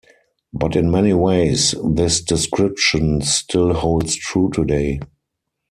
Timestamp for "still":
3.21-3.73